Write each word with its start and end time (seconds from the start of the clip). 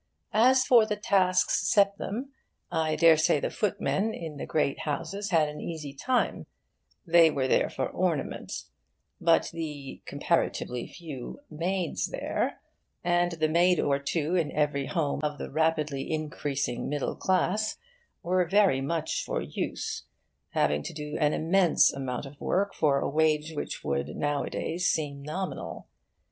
As 0.33 0.65
for 0.65 0.83
the 0.87 0.95
tasks 0.95 1.61
set 1.69 1.95
them, 1.99 2.31
I 2.71 2.95
daresay 2.95 3.39
the 3.39 3.51
footmen 3.51 4.15
in 4.15 4.37
the 4.37 4.47
great 4.47 4.79
houses 4.79 5.29
had 5.29 5.47
an 5.47 5.61
easy 5.61 5.93
time: 5.93 6.47
they 7.05 7.29
were 7.29 7.47
there 7.47 7.69
for 7.69 7.87
ornament; 7.87 8.63
but 9.19 9.51
the 9.53 10.01
(comparatively 10.07 10.87
few) 10.87 11.41
maids 11.51 12.07
there, 12.07 12.61
and 13.03 13.33
the 13.33 13.47
maid 13.47 13.79
or 13.79 13.99
two 13.99 14.35
in 14.35 14.51
every 14.53 14.87
home 14.87 15.19
of 15.21 15.37
the 15.37 15.51
rapidly 15.51 16.11
increasing 16.11 16.89
middle 16.89 17.15
class, 17.15 17.77
were 18.23 18.43
very 18.47 18.81
much 18.81 19.23
for 19.23 19.39
use, 19.39 20.05
having 20.49 20.81
to 20.81 20.93
do 20.93 21.15
an 21.19 21.31
immense 21.33 21.93
amount 21.93 22.25
of 22.25 22.41
work 22.41 22.73
for 22.73 22.97
a 23.01 23.07
wage 23.07 23.53
which 23.53 23.83
would 23.83 24.07
nowadays 24.15 24.89
seem 24.89 25.21
nominal. 25.21 25.87